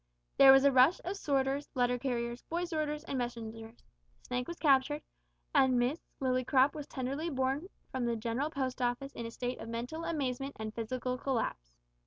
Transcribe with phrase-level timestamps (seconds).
[0.35, 3.83] There was a rush of sorters, letter carriers, boy sorters, and messengers;
[4.17, 5.03] the snake was captured,
[5.53, 9.69] and Miss Lillycrop was tenderly borne from the General Post Office in a state of
[9.69, 11.71] mental amazement and physical collapse.